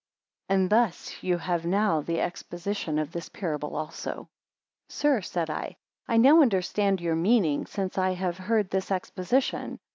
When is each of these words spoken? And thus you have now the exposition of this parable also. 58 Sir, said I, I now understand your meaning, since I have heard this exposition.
And 0.49 0.71
thus 0.71 1.21
you 1.21 1.37
have 1.37 1.63
now 1.63 2.01
the 2.01 2.21
exposition 2.21 2.97
of 2.97 3.11
this 3.11 3.29
parable 3.29 3.75
also. 3.75 4.29
58 4.87 4.89
Sir, 4.95 5.21
said 5.21 5.49
I, 5.51 5.77
I 6.07 6.17
now 6.17 6.41
understand 6.41 6.99
your 6.99 7.13
meaning, 7.15 7.67
since 7.67 7.99
I 7.99 8.13
have 8.15 8.39
heard 8.39 8.71
this 8.71 8.89
exposition. 8.89 9.79